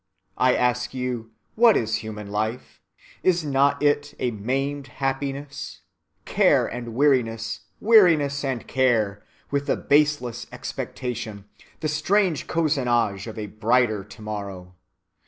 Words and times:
I 0.39 0.55
ask 0.55 0.95
you, 0.95 1.29
what 1.53 1.77
is 1.77 1.97
human 1.97 2.31
life? 2.31 2.81
Is 3.21 3.45
not 3.45 3.83
it 3.83 4.15
a 4.17 4.31
maimed 4.31 4.87
happiness—care 4.87 6.65
and 6.65 6.95
weariness, 6.95 7.59
weariness 7.79 8.43
and 8.43 8.65
care, 8.67 9.23
with 9.51 9.67
the 9.67 9.77
baseless 9.77 10.47
expectation, 10.51 11.45
the 11.81 11.87
strange 11.87 12.47
cozenage 12.47 13.27
of 13.27 13.37
a 13.37 13.45
brighter 13.45 14.03
to‐morrow? 14.03 14.71